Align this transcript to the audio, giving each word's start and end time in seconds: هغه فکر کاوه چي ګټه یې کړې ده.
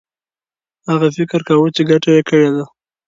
هغه 0.89 1.07
فکر 1.17 1.39
کاوه 1.47 1.69
چي 1.75 1.81
ګټه 1.89 2.09
یې 2.15 2.21
کړې 2.29 2.49
ده. 2.55 2.63